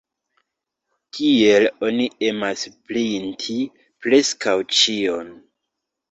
[1.17, 3.57] Tiel oni emas printi
[4.05, 5.29] preskaŭ ĉion.